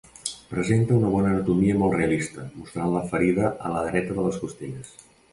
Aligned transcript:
Presenta 0.51 0.93
una 0.99 1.09
bona 1.15 1.27
anatomia 1.31 1.75
molt 1.81 1.93
realista, 1.99 2.45
mostrant 2.61 2.89
la 2.93 3.03
ferida 3.11 3.51
a 3.69 3.75
la 3.75 3.83
dreta 3.89 4.17
de 4.21 4.25
les 4.29 4.41
costelles. 4.45 4.91